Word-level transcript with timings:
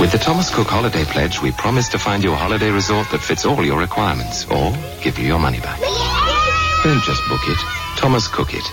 With 0.00 0.12
the 0.12 0.18
Thomas 0.18 0.48
Cook 0.50 0.68
Holiday 0.68 1.04
Pledge, 1.04 1.40
we 1.42 1.50
promise 1.50 1.88
to 1.88 1.98
find 1.98 2.22
you 2.22 2.32
a 2.32 2.36
holiday 2.36 2.70
resort 2.70 3.10
that 3.10 3.20
fits 3.20 3.44
all 3.44 3.64
your 3.64 3.80
requirements, 3.80 4.46
or 4.46 4.72
give 5.02 5.18
you 5.18 5.26
your 5.26 5.40
money 5.40 5.58
back. 5.58 5.80
Don't 6.84 7.02
just 7.02 7.22
book 7.28 7.40
it, 7.48 7.58
Thomas 7.96 8.30
Cook 8.30 8.52
it. 8.52 8.72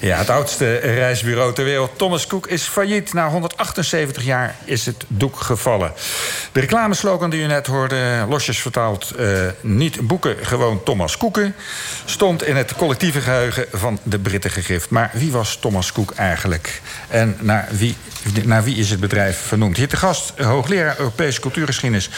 Ja, 0.00 0.16
het 0.16 0.30
oudste 0.30 0.76
reisbureau 0.76 1.52
ter 1.52 1.64
wereld, 1.64 1.98
Thomas 1.98 2.26
Cook, 2.26 2.46
is 2.46 2.62
failliet. 2.62 3.12
Na 3.12 3.28
178 3.28 4.24
jaar 4.24 4.56
is 4.64 4.86
het 4.86 5.04
doek 5.08 5.40
gevallen. 5.40 5.92
De 6.52 6.60
reclameslogan 6.60 7.30
die 7.30 7.42
u 7.42 7.46
net 7.46 7.66
hoorde, 7.66 8.26
losjes 8.28 8.58
vertaald... 8.58 9.12
Uh, 9.18 9.46
niet 9.60 10.06
boeken, 10.06 10.36
gewoon 10.42 10.82
Thomas 10.82 11.16
Coeken... 11.16 11.54
stond 12.04 12.42
in 12.42 12.56
het 12.56 12.74
collectieve 12.74 13.20
geheugen 13.20 13.66
van 13.72 13.98
de 14.02 14.18
Britten 14.18 14.50
gegrift. 14.50 14.90
Maar 14.90 15.10
wie 15.12 15.32
was 15.32 15.56
Thomas 15.56 15.92
Cook 15.92 16.10
eigenlijk? 16.10 16.80
En 17.08 17.36
naar 17.40 17.68
wie, 17.70 17.96
naar 18.44 18.64
wie 18.64 18.76
is 18.76 18.90
het 18.90 19.00
bedrijf 19.00 19.38
vernoemd? 19.38 19.76
Hier 19.76 19.88
te 19.88 19.96
gast, 19.96 20.32
hoogleraar 20.38 20.98
Europese 20.98 21.40
cultuurgeschiedenis... 21.40 22.10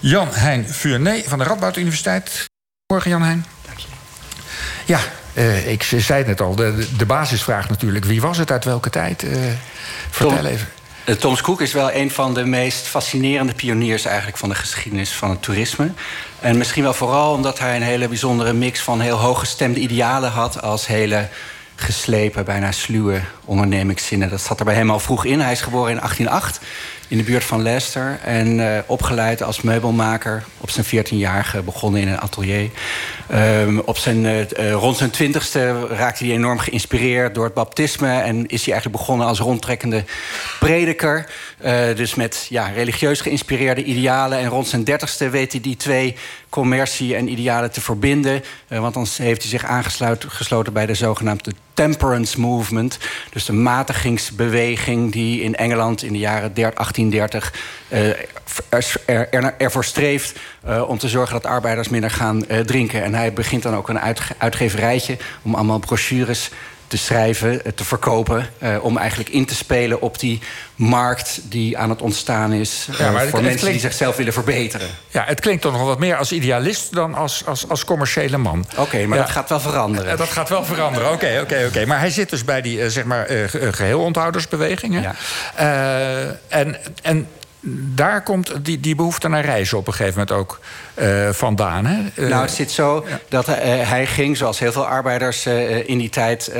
Jan 0.00 0.28
Hein 0.32 0.68
Vuurné 0.68 1.22
van 1.26 1.38
de 1.38 1.44
Radboud 1.44 1.76
Universiteit. 1.76 2.44
Morgen, 2.86 3.10
Jan 3.10 3.22
Hein. 3.22 3.44
Dank 3.66 3.78
je. 3.78 3.86
Ja, 4.84 5.00
uh, 5.34 5.70
ik 5.70 5.82
zei 5.82 6.18
het 6.18 6.26
net 6.26 6.40
al, 6.40 6.54
de, 6.54 6.86
de 6.96 7.06
basisvraag 7.06 7.68
natuurlijk. 7.68 8.04
Wie 8.04 8.20
was 8.20 8.38
het 8.38 8.50
uit 8.50 8.64
welke 8.64 8.90
tijd? 8.90 9.22
Uh, 9.22 9.30
vertel 10.10 10.36
Tom, 10.36 10.46
even. 10.46 10.68
Uh, 11.06 11.14
Thomas 11.14 11.40
Cook 11.40 11.60
is 11.60 11.72
wel 11.72 11.92
een 11.92 12.10
van 12.10 12.34
de 12.34 12.44
meest 12.44 12.86
fascinerende 12.86 13.54
pioniers 13.54 14.04
eigenlijk 14.04 14.36
van 14.36 14.48
de 14.48 14.54
geschiedenis 14.54 15.10
van 15.10 15.30
het 15.30 15.42
toerisme. 15.42 15.90
En 16.40 16.58
misschien 16.58 16.82
wel 16.82 16.94
vooral 16.94 17.32
omdat 17.32 17.58
hij 17.58 17.76
een 17.76 17.82
hele 17.82 18.08
bijzondere 18.08 18.52
mix 18.52 18.80
van 18.80 19.00
heel 19.00 19.16
hooggestemde 19.16 19.80
idealen 19.80 20.30
had 20.30 20.62
als 20.62 20.86
hele 20.86 21.28
geslepen, 21.74 22.44
bijna 22.44 22.72
sluwe 22.72 23.20
ondernemingszinnen. 23.46 24.30
Dat 24.30 24.40
zat 24.40 24.58
er 24.58 24.64
bij 24.64 24.74
hem 24.74 24.90
al 24.90 25.00
vroeg 25.00 25.24
in. 25.24 25.40
Hij 25.40 25.52
is 25.52 25.60
geboren 25.60 25.90
in 25.90 25.98
1808 25.98 26.60
in 27.08 27.16
de 27.16 27.22
buurt 27.22 27.44
van 27.44 27.62
Leicester. 27.62 28.18
En 28.24 28.58
uh, 28.58 28.78
opgeleid 28.86 29.42
als 29.42 29.60
meubelmaker. 29.60 30.44
Op 30.58 30.70
zijn 30.70 30.86
14-jarige 30.86 31.62
begonnen 31.62 32.00
in 32.00 32.08
een 32.08 32.20
atelier. 32.20 32.70
Um, 33.34 33.80
op 33.80 33.96
zijn, 33.96 34.24
uh, 34.24 34.72
rond 34.72 34.96
zijn 34.96 35.10
twintigste 35.10 35.86
raakte 35.86 36.24
hij 36.24 36.34
enorm 36.34 36.58
geïnspireerd 36.58 37.34
door 37.34 37.44
het 37.44 37.54
baptisme. 37.54 38.08
En 38.08 38.46
is 38.46 38.64
hij 38.64 38.72
eigenlijk 38.72 39.02
begonnen 39.02 39.26
als 39.26 39.38
rondtrekkende 39.38 40.04
prediker. 40.60 41.26
Dus 41.94 42.14
met 42.14 42.46
ja, 42.48 42.66
religieus 42.66 43.20
geïnspireerde 43.20 43.84
idealen. 43.84 44.38
En 44.38 44.48
rond 44.48 44.66
zijn 44.68 44.84
dertigste 44.84 45.30
weet 45.30 45.52
hij 45.52 45.60
die 45.60 45.76
twee 45.76 46.16
commercie 46.48 47.16
en 47.16 47.28
idealen 47.28 47.70
te 47.70 47.80
verbinden. 47.80 48.42
Want 48.68 48.94
dan 48.94 49.06
heeft 49.16 49.42
hij 49.42 49.50
zich 49.50 49.64
aangesloten 49.64 50.72
bij 50.72 50.86
de 50.86 50.94
zogenaamde 50.94 51.52
temperance 51.76 52.40
movement. 52.40 52.98
Dus 53.30 53.44
de 53.44 53.52
matigingsbeweging 53.52 55.12
die 55.12 55.42
in 55.42 55.54
Engeland 55.54 56.02
in 56.02 56.12
de 56.12 56.18
jaren 56.18 56.54
1830 56.54 57.52
uh, 57.88 58.08
er, 58.68 59.28
er, 59.30 59.54
ervoor 59.58 59.84
streeft 59.84 60.38
uh, 60.68 60.88
om 60.88 60.98
te 60.98 61.08
zorgen 61.08 61.32
dat 61.32 61.46
arbeiders 61.46 61.88
minder 61.88 62.10
gaan 62.10 62.44
uh, 62.48 62.58
drinken. 62.58 63.02
En 63.02 63.14
hij 63.14 63.32
begint 63.32 63.62
dan 63.62 63.74
ook 63.74 63.88
een 63.88 64.00
uitge 64.00 64.34
uitgeverijtje 64.38 65.16
om 65.42 65.54
allemaal 65.54 65.78
brochures 65.78 66.50
te 66.86 66.96
schrijven, 66.96 67.74
te 67.74 67.84
verkopen... 67.84 68.48
Uh, 68.62 68.76
om 68.80 68.96
eigenlijk 68.98 69.28
in 69.28 69.46
te 69.46 69.54
spelen 69.54 70.00
op 70.00 70.18
die 70.18 70.40
markt 70.74 71.40
die 71.42 71.78
aan 71.78 71.90
het 71.90 72.02
ontstaan 72.02 72.52
is... 72.52 72.88
Ja, 72.90 72.92
uh, 72.92 73.04
voor 73.04 73.08
het, 73.08 73.20
mensen 73.20 73.38
het 73.38 73.58
klinkt, 73.58 73.80
die 73.80 73.90
zichzelf 73.90 74.16
willen 74.16 74.32
verbeteren. 74.32 74.88
Ja, 75.08 75.24
het 75.26 75.40
klinkt 75.40 75.62
toch 75.62 75.72
nog 75.72 75.82
wat 75.82 75.98
meer 75.98 76.16
als 76.16 76.32
idealist 76.32 76.92
dan 76.92 77.14
als, 77.14 77.46
als, 77.46 77.68
als 77.68 77.84
commerciële 77.84 78.36
man. 78.36 78.64
Oké, 78.70 78.80
okay, 78.80 79.04
maar 79.04 79.18
ja. 79.18 79.24
dat 79.24 79.32
gaat 79.32 79.48
wel 79.48 79.60
veranderen. 79.60 80.16
Dat 80.16 80.28
gaat 80.28 80.48
wel 80.48 80.64
veranderen, 80.64 81.06
oké, 81.06 81.14
okay, 81.14 81.40
oké, 81.40 81.54
okay, 81.54 81.66
oké. 81.66 81.86
Maar 81.90 81.98
hij 81.98 82.10
zit 82.10 82.30
dus 82.30 82.44
bij 82.44 82.62
die, 82.62 82.90
zeg 82.90 83.04
maar, 83.04 83.26
geheelonthoudersbeweging. 83.70 85.02
Ja. 85.02 85.14
en... 86.48 86.76
en 87.02 87.28
daar 87.94 88.22
komt 88.22 88.64
die, 88.64 88.80
die 88.80 88.94
behoefte 88.94 89.28
naar 89.28 89.44
reizen 89.44 89.78
op 89.78 89.86
een 89.86 89.92
gegeven 89.92 90.18
moment 90.18 90.38
ook 90.38 90.60
uh, 90.94 91.28
vandaan. 91.30 91.86
Hè? 91.86 91.98
Uh, 92.14 92.30
nou, 92.30 92.42
het 92.42 92.50
zit 92.50 92.70
zo 92.70 93.04
ja. 93.08 93.20
dat 93.28 93.48
uh, 93.48 93.54
hij 93.88 94.06
ging, 94.06 94.36
zoals 94.36 94.58
heel 94.58 94.72
veel 94.72 94.86
arbeiders 94.86 95.46
in 95.86 95.98
die 95.98 96.08
tijd... 96.08 96.50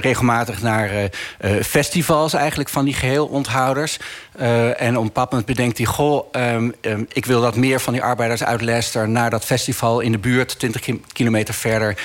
regelmatig 0.00 0.62
naar 0.62 0.90
festivals 1.62 2.32
eigenlijk 2.32 2.68
van 2.68 2.84
die 2.84 2.94
geheelonthouders. 2.94 3.98
en 4.76 4.96
op 4.96 5.02
een 5.02 5.12
bepaald 5.12 5.44
bedenkt 5.44 5.78
hij... 5.78 5.86
goh, 5.86 6.32
um, 6.32 6.74
um, 6.80 7.06
ik 7.12 7.26
wil 7.26 7.40
dat 7.40 7.56
meer 7.56 7.80
van 7.80 7.92
die 7.92 8.02
arbeiders 8.02 8.44
uit 8.44 8.60
Leicester... 8.60 9.08
naar 9.08 9.30
dat 9.30 9.44
festival 9.44 10.00
in 10.00 10.12
de 10.12 10.18
buurt, 10.18 10.58
20 10.58 10.96
kilometer 11.12 11.54
verder... 11.54 11.98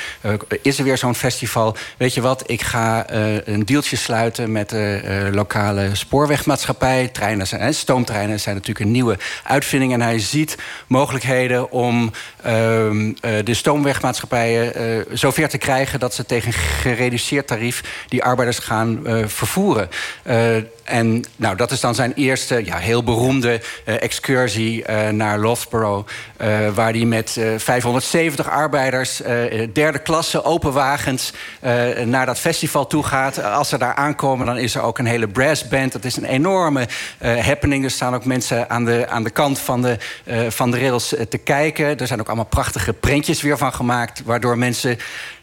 is 0.61 0.77
er 0.77 0.83
weer 0.83 0.97
zo'n 0.97 1.15
festival. 1.15 1.75
Weet 1.97 2.13
je 2.13 2.21
wat, 2.21 2.43
ik 2.45 2.61
ga 2.61 3.09
een 3.45 3.65
deeltje 3.65 3.95
sluiten... 3.95 4.51
met 4.51 4.69
de 4.69 5.29
lokale 5.31 5.89
spoorwegmaatschappij. 5.93 7.07
Treinen 7.07 7.47
zijn, 7.47 7.73
stoomtreinen 7.73 8.22
zijn 8.27 8.55
natuurlijk 8.55 8.85
een 8.85 8.91
nieuwe 8.91 9.17
uitvinding. 9.43 9.93
En 9.93 10.01
hij 10.01 10.19
ziet 10.19 10.57
mogelijkheden 10.87 11.71
om 11.71 12.03
uh, 12.03 12.51
de 13.21 13.53
stoomwegmaatschappijen 13.53 14.81
uh, 14.81 15.01
zover 15.11 15.49
te 15.49 15.57
krijgen 15.57 15.99
dat 15.99 16.13
ze 16.13 16.25
tegen 16.25 16.53
gereduceerd 16.53 17.47
tarief 17.47 18.05
die 18.07 18.23
arbeiders 18.23 18.59
gaan 18.59 18.99
uh, 19.05 19.27
vervoeren. 19.27 19.89
En 20.83 21.23
nou, 21.35 21.55
dat 21.55 21.71
is 21.71 21.79
dan 21.79 21.95
zijn 21.95 22.13
eerste 22.13 22.65
ja, 22.65 22.77
heel 22.77 23.03
beroemde 23.03 23.61
excursie 23.85 24.91
naar 25.11 25.39
Loughborough, 25.39 26.07
waar 26.73 26.91
hij 26.91 27.05
met 27.05 27.39
570 27.57 28.49
arbeiders, 28.49 29.21
derde 29.73 29.99
klasse, 29.99 30.43
open 30.43 30.73
wagens, 30.73 31.33
naar 32.05 32.25
dat 32.25 32.39
festival 32.39 32.87
toe 32.87 33.03
gaat. 33.03 33.43
Als 33.43 33.69
ze 33.69 33.77
daar 33.77 33.95
aankomen, 33.95 34.45
dan 34.45 34.57
is 34.57 34.75
er 34.75 34.81
ook 34.81 34.97
een 34.97 35.05
hele 35.05 35.27
brassband. 35.27 35.91
Dat 35.91 36.05
is 36.05 36.17
een 36.17 36.25
enorme 36.25 36.87
happening. 37.19 37.83
Er 37.83 37.91
staan 37.91 38.15
ook 38.15 38.25
mensen 38.25 38.69
aan 38.69 38.85
de, 38.85 39.05
aan 39.09 39.23
de 39.23 39.29
kant 39.29 39.59
van 39.59 39.81
de, 39.81 39.97
van 40.49 40.71
de 40.71 40.79
rails 40.79 41.15
te 41.29 41.37
kijken. 41.37 41.97
Er 41.97 42.07
zijn 42.07 42.19
ook 42.19 42.27
allemaal 42.27 42.45
prachtige 42.45 42.93
printjes 42.93 43.41
weer 43.41 43.57
van 43.57 43.73
gemaakt... 43.73 44.21
waardoor 44.25 44.57
mensen 44.57 44.97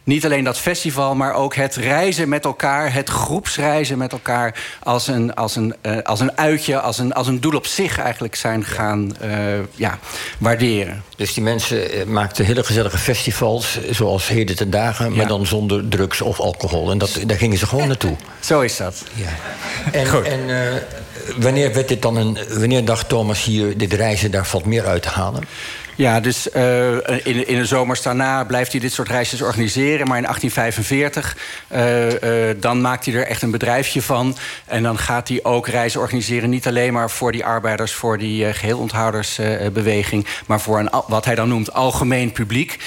niet 0.04 0.24
alleen 0.24 0.44
dat 0.44 0.58
festival, 0.58 1.14
maar 1.14 1.34
ook 1.34 1.54
het 1.54 1.76
reizen 1.76 2.28
met 2.28 2.44
elkaar... 2.44 2.92
het 2.92 3.08
groepsreizen 3.08 3.98
met 3.98 4.12
elkaar 4.12 4.54
als 4.82 5.06
een, 5.06 5.34
als 5.34 5.56
een, 5.56 5.74
uh, 5.82 5.98
als 6.02 6.20
een 6.20 6.38
uitje... 6.38 6.80
Als 6.80 6.98
een, 6.98 7.12
als 7.12 7.26
een 7.26 7.40
doel 7.40 7.56
op 7.56 7.66
zich 7.66 7.98
eigenlijk 7.98 8.34
zijn 8.34 8.64
gaan 8.64 9.16
uh, 9.24 9.30
ja, 9.74 9.98
waarderen. 10.38 11.02
Dus 11.16 11.34
die 11.34 11.42
mensen 11.42 11.96
uh, 11.96 12.04
maakten 12.04 12.44
hele 12.44 12.64
gezellige 12.64 12.98
festivals... 12.98 13.78
zoals 13.90 14.28
heden 14.28 14.56
ten 14.56 14.70
dagen, 14.70 15.10
ja. 15.10 15.16
maar 15.16 15.26
dan 15.26 15.46
zonder 15.46 15.88
drugs 15.88 16.20
of 16.20 16.40
alcohol. 16.40 16.90
En 16.90 16.98
dat, 16.98 17.18
daar 17.26 17.38
gingen 17.38 17.58
ze 17.58 17.66
gewoon 17.66 17.88
naartoe. 17.92 18.16
Zo 18.40 18.60
is 18.60 18.76
dat. 18.76 19.02
Ja. 19.14 19.28
En, 19.92 20.06
Goed. 20.06 20.26
en 20.26 20.40
wanneer 21.36 21.74
werd 21.74 21.88
dit 21.88 22.02
dan 22.02 22.16
een... 22.16 22.38
wanneer 22.48 22.84
dacht 22.84 23.08
Thomas 23.08 23.44
hier, 23.44 23.78
dit 23.78 23.92
reizen, 23.92 24.30
daar 24.30 24.46
valt 24.46 24.64
meer 24.64 24.86
uit 24.86 25.02
te 25.02 25.08
halen? 25.08 25.42
Ja, 26.00 26.20
dus 26.20 26.48
uh, 26.56 26.92
in, 27.06 27.46
in 27.46 27.58
de 27.58 27.64
zomers 27.64 28.02
daarna 28.02 28.44
blijft 28.44 28.72
hij 28.72 28.80
dit 28.80 28.92
soort 28.92 29.08
reisjes 29.08 29.42
organiseren. 29.42 30.06
Maar 30.06 30.16
in 30.16 30.22
1845, 30.22 31.36
uh, 31.72 32.48
uh, 32.50 32.56
dan 32.60 32.80
maakt 32.80 33.04
hij 33.04 33.14
er 33.14 33.26
echt 33.26 33.42
een 33.42 33.50
bedrijfje 33.50 34.02
van. 34.02 34.36
En 34.66 34.82
dan 34.82 34.98
gaat 34.98 35.28
hij 35.28 35.40
ook 35.42 35.68
reizen 35.68 36.00
organiseren. 36.00 36.50
Niet 36.50 36.66
alleen 36.66 36.92
maar 36.92 37.10
voor 37.10 37.32
die 37.32 37.44
arbeiders, 37.44 37.92
voor 37.92 38.18
die 38.18 38.52
geheelonthoudersbeweging. 38.52 40.26
maar 40.46 40.60
voor 40.60 40.78
een, 40.78 40.90
wat 41.06 41.24
hij 41.24 41.34
dan 41.34 41.48
noemt 41.48 41.72
algemeen 41.72 42.32
publiek. 42.32 42.78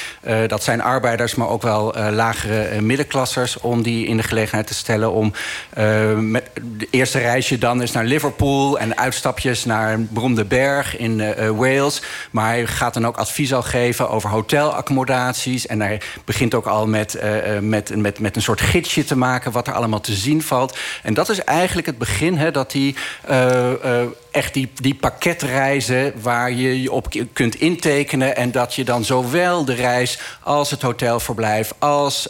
dat 0.48 0.64
zijn 0.64 0.82
arbeiders, 0.82 1.36
maar 1.36 1.50
ook 1.50 1.62
wel 1.62 1.94
lagere 2.12 2.82
middenklassers. 2.82 3.60
Om 3.60 3.82
die 3.82 4.08
in 4.08 4.18
de 4.18 4.24
gelegenheid 4.24 4.68
te 4.68 4.74
stellen 4.74 5.12
om... 5.12 5.34
de 5.74 6.88
eerste 6.90 7.20
reisje 7.20 7.58
dan 7.58 7.82
is 7.82 7.92
naar 7.92 8.06
Liverpool. 8.06 8.80
En 8.80 8.98
uitstapjes 8.98 9.66
naar 9.66 9.94
een 9.94 10.48
berg 10.48 10.98
in 10.98 11.36
Wales. 11.56 12.02
Maar 12.32 12.48
hij 12.48 12.66
gaat 12.66 12.96
ook 13.06 13.18
advies 13.18 13.54
al 13.54 13.62
geven 13.62 14.10
over 14.10 14.30
hotelaccommodaties. 14.30 15.68
En 15.68 15.82
hij 15.82 16.02
begint 16.26 16.54
ook 16.54 16.66
al 16.66 16.88
met, 16.88 17.16
uh, 17.16 17.60
met, 17.60 17.96
met, 17.96 18.20
met 18.20 18.36
een 18.36 18.42
soort 18.42 18.62
gidsje 18.62 19.04
te 19.04 19.18
maken... 19.18 19.52
wat 19.52 19.68
er 19.68 19.74
allemaal 19.74 20.02
te 20.02 20.14
zien 20.14 20.42
valt. 20.42 20.78
En 21.04 21.14
dat 21.14 21.30
is 21.30 21.44
eigenlijk 21.44 21.88
het 21.88 21.98
begin, 21.98 22.38
hè, 22.38 22.52
dat. 22.52 22.74
Uh, 22.74 22.88
uh, 23.30 24.02
echt 24.32 24.54
die, 24.54 24.72
die 24.76 24.96
pakketreizen 24.96 26.14
waar 26.22 26.52
je 26.52 26.82
je 26.82 26.92
op 26.92 27.08
kunt 27.34 27.56
intekenen... 27.56 28.36
en 28.36 28.52
dat 28.52 28.74
je 28.74 28.84
dan 28.84 29.04
zowel 29.04 29.66
de 29.66 29.74
reis 29.74 30.20
als 30.44 30.72
het 30.72 30.82
hotelverblijf... 30.82 31.74
als 31.80 32.28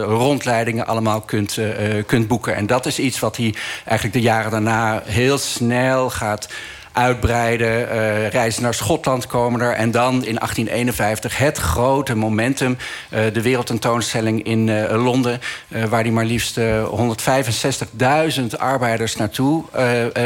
rondleidingen 0.00 0.86
allemaal 0.86 1.20
kunt, 1.20 1.58
kunt 2.06 2.28
boeken. 2.28 2.54
En 2.54 2.66
dat 2.66 2.86
is 2.86 2.98
iets 2.98 3.18
wat 3.18 3.36
hij 3.36 3.54
eigenlijk 3.84 4.12
de 4.12 4.20
jaren 4.20 4.50
daarna 4.50 5.02
heel 5.04 5.38
snel 5.38 6.10
gaat 6.10 6.48
uitbreiden. 6.92 7.80
Uh, 7.80 8.28
reizen 8.28 8.62
naar 8.62 8.74
Schotland 8.74 9.26
komen 9.26 9.60
er. 9.60 9.72
En 9.72 9.90
dan 9.90 10.12
in 10.12 10.34
1851 10.34 11.38
het 11.38 11.58
grote 11.58 12.14
momentum. 12.14 12.76
Uh, 13.10 13.20
de 13.32 13.42
wereldtentoonstelling 13.42 14.42
in 14.42 14.68
uh, 14.68 15.04
Londen. 15.04 15.40
waar 15.88 16.02
die 16.02 16.12
maar 16.12 16.24
liefst 16.24 16.60
165.000 16.60 18.44
arbeiders 18.56 19.16
naartoe 19.16 19.64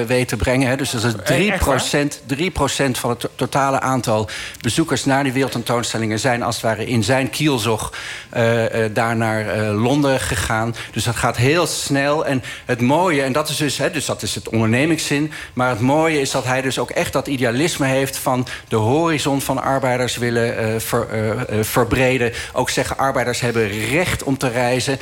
weet 0.07 0.29
te 0.29 0.37
brengen. 0.37 0.69
Hè. 0.69 0.77
Dus 0.77 0.91
dat 0.91 1.05
is 1.05 1.15
3 1.25 1.53
procent, 1.53 2.23
3 2.27 2.51
procent 2.51 2.99
van 2.99 3.11
het 3.11 3.29
totale 3.35 3.81
aantal 3.81 4.29
bezoekers 4.61 5.05
naar 5.05 5.23
die 5.23 5.33
wereldtentoonstellingen... 5.33 6.19
zijn 6.19 6.43
als 6.43 6.55
het 6.55 6.65
ware 6.65 6.87
in 6.87 7.05
zijn 7.05 7.31
kielzog 7.31 7.93
daar 8.93 9.17
naar 9.17 9.71
Londen 9.73 10.21
gegaan. 10.21 10.75
Dus 10.93 11.05
dat 11.05 11.17
gaat 11.17 11.37
heel 11.37 11.67
snel. 11.67 12.27
En 12.27 12.43
het 12.65 12.81
mooie, 12.81 13.23
en 13.23 13.33
dat 13.33 13.49
is 13.49 13.57
dus, 13.57 13.79
hè, 13.79 13.91
dus 13.91 14.07
dat 14.07 14.23
is 14.23 14.35
het 14.35 14.49
ondernemingszin... 14.49 15.33
maar 15.53 15.69
het 15.69 15.81
mooie 15.81 16.21
is 16.21 16.31
dat 16.31 16.45
hij 16.45 16.52
hij 16.53 16.63
dus 16.63 16.79
ook 16.79 16.91
echt 16.91 17.13
dat 17.13 17.27
idealisme 17.27 17.87
heeft 17.87 18.17
van 18.17 18.47
de 18.69 18.77
horizon 18.77 19.41
van 19.41 19.63
arbeiders 19.63 20.17
willen 20.17 20.81
verbreden. 21.61 22.33
Ook 22.53 22.71
zeggen 22.71 22.99
arbeiders 22.99 23.41
hebben 23.41 23.69
recht 23.69 24.23
om 24.23 24.39
te 24.39 24.49
reizen. 24.49 24.99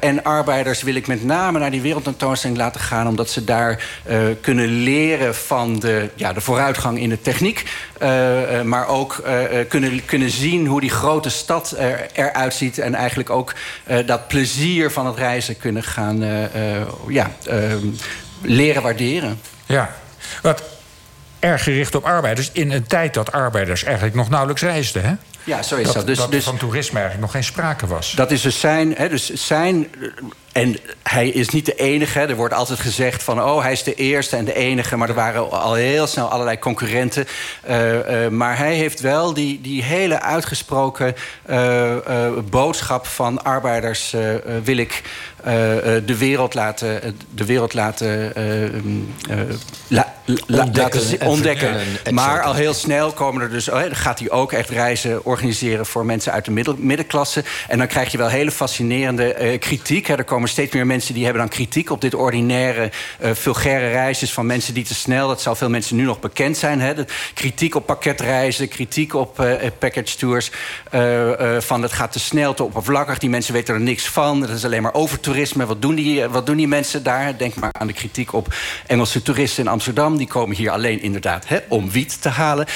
en 0.00 0.24
arbeiders 0.24 0.82
wil 0.82 0.94
ik 0.94 1.06
met 1.06 1.24
name 1.24 1.58
naar 1.58 1.70
die 1.70 1.80
wereldtentoonstelling 1.80 2.58
laten 2.58 2.80
gaan, 2.80 3.08
omdat 3.08 3.30
ze 3.30 3.44
daar 3.44 3.84
kunnen 4.40 4.68
leren 4.68 5.34
van 5.34 5.78
de, 5.78 6.08
ja, 6.14 6.32
de 6.32 6.40
vooruitgang 6.40 6.98
in 6.98 7.08
de 7.08 7.20
techniek. 7.20 7.70
maar 8.64 8.88
ook 8.88 9.22
kunnen, 9.68 10.04
kunnen 10.04 10.30
zien 10.30 10.66
hoe 10.66 10.80
die 10.80 10.90
grote 10.90 11.30
stad 11.30 11.74
er, 11.78 12.06
eruit 12.12 12.54
ziet. 12.54 12.78
En 12.78 12.94
eigenlijk 12.94 13.30
ook 13.30 13.54
dat 14.06 14.28
plezier 14.28 14.90
van 14.90 15.06
het 15.06 15.16
reizen 15.16 15.56
kunnen 15.56 15.82
gaan 15.82 16.24
ja, 17.08 17.30
ehm, 17.44 17.86
leren 18.42 18.82
waarderen. 18.82 19.40
Ja, 19.66 19.94
wat 20.42 20.62
erg 21.42 21.62
gericht 21.62 21.94
op 21.94 22.04
arbeiders 22.04 22.50
in 22.52 22.70
een 22.70 22.86
tijd 22.86 23.14
dat 23.14 23.32
arbeiders 23.32 23.84
eigenlijk 23.84 24.14
nog 24.14 24.28
nauwelijks 24.28 24.62
reisden, 24.62 25.04
hè? 25.04 25.14
Ja, 25.44 25.62
zo 25.62 25.76
is 25.76 25.92
dat. 25.92 26.06
Dus, 26.06 26.18
dat 26.18 26.30
dus, 26.30 26.44
van 26.44 26.56
toerisme 26.56 26.98
eigenlijk 26.98 27.20
nog 27.20 27.30
geen 27.30 27.52
sprake 27.52 27.86
was. 27.86 28.12
Dat 28.12 28.30
is 28.30 28.40
dus 28.40 28.60
zijn, 28.60 28.94
hè, 28.96 29.08
dus 29.08 29.32
zijn 29.32 29.88
en 30.52 30.76
hij 31.02 31.28
is 31.28 31.48
niet 31.48 31.66
de 31.66 31.74
enige. 31.74 32.20
Er 32.20 32.36
wordt 32.36 32.54
altijd 32.54 32.80
gezegd 32.80 33.22
van, 33.22 33.42
oh, 33.42 33.62
hij 33.62 33.72
is 33.72 33.82
de 33.82 33.94
eerste 33.94 34.36
en 34.36 34.44
de 34.44 34.54
enige. 34.54 34.96
Maar 34.96 35.08
er 35.08 35.14
waren 35.14 35.50
al 35.50 35.74
heel 35.74 36.06
snel 36.06 36.28
allerlei 36.28 36.58
concurrenten. 36.58 37.26
Uh, 37.68 38.24
uh, 38.24 38.28
maar 38.28 38.58
hij 38.58 38.74
heeft 38.74 39.00
wel 39.00 39.34
die, 39.34 39.60
die 39.60 39.82
hele 39.82 40.20
uitgesproken 40.20 41.14
uh, 41.50 41.96
boodschap 42.50 43.06
van 43.06 43.44
arbeiders... 43.44 44.14
wil 44.64 44.76
ik 44.76 45.02
de 45.42 46.16
wereld 46.18 46.54
laten, 46.54 47.16
de 47.34 47.44
wereld 47.44 47.74
laten, 47.74 48.32
la, 49.88 50.14
la, 50.46 50.62
ontdekken. 50.62 51.26
ontdekken. 51.26 51.76
Maar 52.10 52.42
al 52.42 52.54
heel 52.54 52.74
snel 52.74 53.12
komen 53.12 53.42
er 53.42 53.50
dus, 53.50 53.68
oh, 53.68 53.80
dan 53.80 53.96
gaat 53.96 54.18
hij 54.18 54.30
ook 54.30 54.52
echt 54.52 54.70
reizen 54.70 55.24
organiseren... 55.24 55.86
voor 55.86 56.06
mensen 56.06 56.32
uit 56.32 56.44
de 56.44 56.50
middel, 56.50 56.74
middenklasse. 56.78 57.44
En 57.68 57.78
dan 57.78 57.86
krijg 57.86 58.12
je 58.12 58.18
wel 58.18 58.28
hele 58.28 58.50
fascinerende 58.50 59.56
kritiek. 59.60 60.06
Hè. 60.06 60.14
Er 60.14 60.24
komen 60.24 60.48
steeds 60.48 60.74
meer 60.74 60.86
mensen 60.86 61.14
die 61.14 61.24
hebben 61.24 61.42
dan 61.42 61.50
kritiek 61.50 61.90
op 61.90 62.00
dit 62.00 62.14
ordinaire, 62.14 62.90
vulgaire 63.20 63.90
reisjes 63.90 64.32
van 64.32 64.46
mensen 64.46 64.74
die 64.74 64.84
te 64.84 64.94
snel. 64.94 65.28
Dat 65.28 65.42
zal 65.42 65.54
veel 65.54 65.70
mensen 65.70 65.96
nu 65.96 66.04
nog 66.04 66.20
bekend 66.20 66.56
zijn. 66.56 66.80
Hè? 66.80 66.94
De 66.94 67.04
kritiek 67.34 67.74
op 67.74 67.86
pakketreizen, 67.86 68.68
kritiek 68.68 69.14
op 69.14 69.34
package 69.78 70.16
tours. 70.16 70.50
Van 71.58 71.82
het 71.82 71.92
gaat 71.92 72.12
te 72.12 72.18
snel, 72.18 72.54
te 72.54 72.62
oppervlakkig. 72.62 73.18
Die 73.18 73.30
mensen 73.30 73.52
weten 73.52 73.74
er 73.74 73.80
niks 73.80 74.08
van. 74.08 74.40
Dat 74.40 74.50
is 74.50 74.64
alleen 74.64 74.82
maar 74.82 74.92
overtoerisme. 75.32 75.66
Wat 75.66 75.82
doen 75.82 75.94
die, 75.94 76.26
wat 76.28 76.46
doen 76.46 76.56
die 76.56 76.68
mensen 76.68 77.02
daar? 77.02 77.38
Denk 77.38 77.54
maar 77.54 77.72
aan 77.72 77.86
de 77.86 77.92
kritiek 77.92 78.32
op 78.32 78.54
Engelse 78.86 79.22
toeristen 79.22 79.64
in 79.64 79.70
Amsterdam. 79.70 80.16
Die 80.16 80.26
komen 80.26 80.56
hier 80.56 80.70
alleen 80.70 81.02
inderdaad 81.02 81.48
hè, 81.48 81.58
om 81.68 81.90
wiet 81.90 82.22
te 82.22 82.28
halen. 82.28 82.66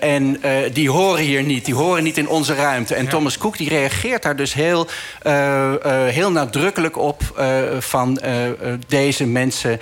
en 0.00 0.40
die 0.72 0.90
horen 0.90 1.24
hier 1.24 1.42
niet. 1.42 1.64
Die 1.64 1.74
horen 1.74 2.02
niet 2.02 2.18
in 2.18 2.28
onze 2.28 2.54
ruimte. 2.54 2.94
En 2.94 3.08
Thomas 3.08 3.38
Cook 3.38 3.56
die 3.56 3.68
reageert 3.68 4.22
daar 4.22 4.36
dus 4.36 4.54
heel, 4.54 4.86
heel 6.06 6.30
nadrukkelijk 6.30 6.96
op 6.98 7.22
uh, 7.38 7.46
van 7.78 8.20
uh, 8.24 8.32
deze 8.88 9.26
mensen 9.26 9.80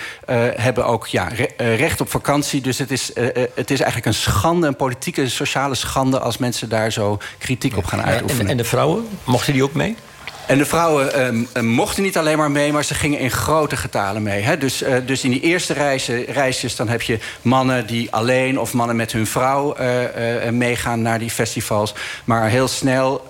hebben 0.57 0.87
ook 0.87 1.07
ja, 1.07 1.29
recht 1.57 2.01
op 2.01 2.11
vakantie. 2.11 2.61
Dus 2.61 2.79
het 2.79 2.91
is, 2.91 3.11
het 3.55 3.71
is 3.71 3.81
eigenlijk 3.81 4.07
een 4.07 4.15
schande, 4.15 4.67
een 4.67 4.77
politieke, 4.77 5.29
sociale 5.29 5.75
schande... 5.75 6.19
als 6.19 6.39
mensen 6.39 6.69
daar 6.69 6.93
zo 6.93 7.19
kritiek 7.39 7.77
op 7.77 7.85
gaan 7.85 8.03
uitoefenen. 8.03 8.45
En, 8.45 8.51
en 8.51 8.57
de 8.57 8.65
vrouwen, 8.65 9.09
mochten 9.25 9.53
die 9.53 9.63
ook 9.63 9.75
mee? 9.75 9.97
En 10.47 10.59
de 10.59 10.67
vrouwen 10.67 11.27
um, 11.27 11.67
mochten 11.67 12.03
niet 12.03 12.19
alleen 12.19 12.39
maar 12.39 12.51
mee, 12.51 12.73
maar 12.73 12.85
ze 12.85 12.95
gingen 12.95 13.19
in 13.19 13.31
grote 13.31 13.77
getalen 13.77 14.23
mee. 14.23 14.43
Hè? 14.43 14.59
Dus, 14.59 14.83
uh, 14.83 14.97
dus 15.07 15.25
in 15.25 15.31
die 15.31 15.41
eerste 15.41 15.73
reisjes 16.29 16.77
dan 16.77 16.89
heb 16.89 17.03
je 17.03 17.19
mannen 17.43 17.87
die 17.87 18.13
alleen 18.13 18.59
of 18.59 18.73
mannen 18.73 18.97
met 18.97 19.13
hun 19.13 19.27
vrouw 19.27 19.77
uh, 19.81 20.03
uh, 20.45 20.51
meegaan 20.51 21.03
naar 21.03 21.19
die 21.19 21.31
festivals. 21.31 21.95
Maar 22.25 22.49
heel 22.49 22.69
snel 22.69 23.27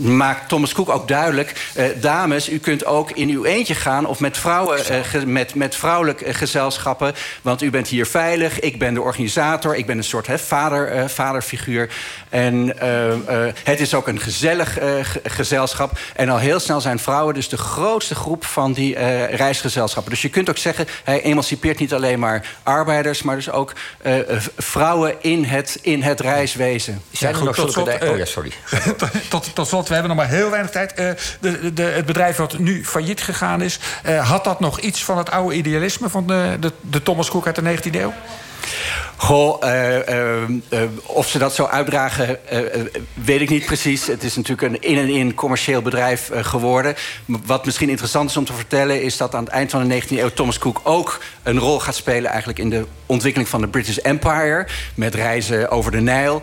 maakt 0.00 0.48
Thomas 0.48 0.72
Cook 0.72 0.88
ook 0.88 1.08
duidelijk... 1.08 1.70
Uh, 1.76 1.84
dames, 2.00 2.48
u 2.48 2.58
kunt 2.58 2.84
ook 2.84 3.10
in 3.10 3.28
uw 3.28 3.44
eentje 3.44 3.74
gaan... 3.74 4.06
of 4.06 4.20
met, 4.20 4.38
vrouwen, 4.38 5.04
ge, 5.04 5.26
met, 5.26 5.54
met 5.54 5.76
vrouwelijke 5.76 6.26
uh, 6.26 6.34
gezelschappen. 6.34 7.14
Want 7.42 7.62
u 7.62 7.70
bent 7.70 7.88
hier 7.88 8.06
veilig, 8.06 8.60
ik 8.60 8.78
ben 8.78 8.94
de 8.94 9.00
organisator... 9.00 9.76
ik 9.76 9.86
ben 9.86 9.96
een 9.96 10.04
soort 10.04 10.26
he, 10.26 10.38
vader, 10.38 11.10
vaderfiguur. 11.10 11.90
En 12.28 12.74
het 13.64 13.80
is 13.80 13.94
ook 13.94 14.08
een 14.08 14.20
gezellig 14.20 14.78
gezelschap. 15.24 15.98
En 16.14 16.28
al 16.28 16.38
heel 16.38 16.60
snel 16.60 16.80
zijn 16.80 16.98
vrouwen 16.98 17.34
dus 17.34 17.48
de 17.48 17.56
grootste 17.56 18.14
groep... 18.14 18.44
van 18.44 18.72
die 18.72 18.94
reisgezelschappen. 19.26 20.12
Dus 20.12 20.22
je 20.22 20.28
kunt 20.28 20.50
ook 20.50 20.58
zeggen... 20.58 20.86
hij 21.04 21.22
emancipeert 21.22 21.78
niet 21.78 21.94
alleen 21.94 22.18
maar 22.18 22.56
arbeiders... 22.62 23.22
maar 23.22 23.36
dus 23.36 23.50
ook 23.50 23.72
vrouwen 24.56 25.14
in 25.20 25.44
het, 25.44 25.78
in 25.82 26.02
het 26.02 26.20
reiswezen. 26.20 27.02
Zijn 27.10 27.34
er 27.34 27.44
nog 27.44 27.54
tot 27.54 27.72
slot, 27.72 27.88
Oh 28.02 28.16
ja, 28.16 28.24
sorry. 28.24 28.52
tot, 29.28 29.54
tot 29.54 29.66
slot 29.66 29.88
we 29.88 29.94
hebben 29.94 30.16
nog 30.16 30.26
maar 30.26 30.34
heel 30.36 30.50
weinig 30.50 30.70
tijd. 30.70 30.98
Uh, 30.98 31.10
de, 31.40 31.72
de, 31.72 31.82
het 31.82 32.06
bedrijf 32.06 32.36
wat 32.36 32.58
nu 32.58 32.84
failliet 32.84 33.22
gegaan 33.22 33.62
is... 33.62 33.78
Uh, 34.06 34.28
had 34.28 34.44
dat 34.44 34.60
nog 34.60 34.80
iets 34.80 35.04
van 35.04 35.18
het 35.18 35.30
oude 35.30 35.54
idealisme... 35.54 36.08
van 36.08 36.26
de, 36.26 36.56
de, 36.60 36.72
de 36.80 37.02
Thomas 37.02 37.30
Cook 37.30 37.46
uit 37.46 37.56
de 37.56 37.90
19e 37.90 37.94
eeuw? 37.94 38.12
Goh, 39.20 39.62
uh, 39.64 40.08
uh, 40.08 40.82
of 41.02 41.28
ze 41.28 41.38
dat 41.38 41.54
zo 41.54 41.64
uitdragen, 41.64 42.38
weet 43.14 43.40
ik 43.40 43.50
niet 43.50 43.64
precies. 43.64 44.06
Het 44.06 44.22
is 44.22 44.36
natuurlijk 44.36 44.72
een 44.72 44.82
in- 44.82 44.98
en 44.98 45.08
in 45.08 45.34
commercieel 45.34 45.82
bedrijf 45.82 46.30
geworden. 46.34 46.94
Wat 47.26 47.64
misschien 47.64 47.88
interessant 47.88 48.30
is 48.30 48.36
om 48.36 48.44
te 48.44 48.52
vertellen... 48.52 49.02
is 49.02 49.16
dat 49.16 49.34
aan 49.34 49.44
het 49.44 49.52
eind 49.52 49.70
van 49.70 49.88
de 49.88 50.02
19e 50.02 50.08
eeuw 50.08 50.28
Thomas 50.28 50.58
Cook 50.58 50.80
ook 50.82 51.20
een 51.42 51.58
rol 51.58 51.80
gaat 51.80 51.94
spelen... 51.94 52.30
eigenlijk 52.30 52.58
in 52.58 52.70
de 52.70 52.86
ontwikkeling 53.06 53.50
van 53.50 53.60
de 53.60 53.68
British 53.68 53.96
Empire... 53.96 54.66
met 54.94 55.14
reizen 55.14 55.70
over 55.70 55.90
de 55.90 56.00
Nijl. 56.00 56.42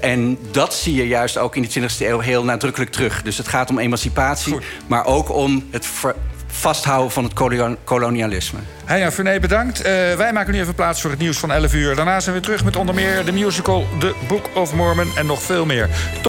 en 0.00 0.38
dat 0.50 0.74
zie 0.74 0.94
je 0.94 1.08
juist 1.08 1.38
ook 1.38 1.56
in 1.56 1.62
de 1.62 1.80
20e 1.80 1.96
eeuw 1.98 2.18
heel 2.18 2.44
nadrukkelijk 2.44 2.90
terug. 2.90 3.22
Dus 3.22 3.36
het 3.36 3.48
gaat 3.48 3.70
om 3.70 3.78
emancipatie, 3.78 4.56
maar 4.86 5.06
ook 5.06 5.32
om 5.32 5.64
het 5.70 5.86
vasthouden 6.56 7.10
van 7.10 7.24
het 7.24 7.32
kolonialisme. 7.84 8.58
Heija 8.84 9.12
Vernet, 9.12 9.40
bedankt. 9.40 9.78
Uh, 9.78 9.86
wij 10.14 10.32
maken 10.32 10.52
nu 10.52 10.60
even 10.60 10.74
plaats 10.74 11.00
voor 11.00 11.10
het 11.10 11.18
nieuws 11.18 11.38
van 11.38 11.52
11 11.52 11.74
uur. 11.74 11.94
Daarna 11.94 12.20
zijn 12.20 12.36
we 12.36 12.42
terug 12.42 12.64
met 12.64 12.76
onder 12.76 12.94
meer 12.94 13.24
de 13.24 13.32
musical 13.32 13.86
The 13.98 14.14
Book 14.28 14.50
of 14.54 14.72
Mormon 14.72 15.08
en 15.16 15.26
nog 15.26 15.42
veel 15.42 15.66
meer. 15.66 15.88